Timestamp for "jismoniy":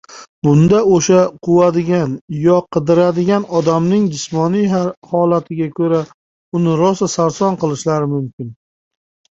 4.17-4.67